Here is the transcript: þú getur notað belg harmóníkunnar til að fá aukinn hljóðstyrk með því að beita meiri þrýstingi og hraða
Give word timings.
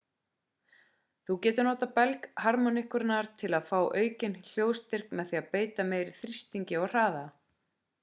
þú 1.29 1.35
getur 1.43 1.67
notað 1.67 1.91
belg 1.99 2.25
harmóníkunnar 2.45 3.31
til 3.43 3.51
að 3.59 3.69
fá 3.69 3.79
aukinn 4.01 4.41
hljóðstyrk 4.51 5.17
með 5.21 5.33
því 5.33 5.43
að 5.45 5.49
beita 5.57 5.89
meiri 5.95 6.21
þrýstingi 6.21 6.83
og 6.85 6.91
hraða 6.93 7.27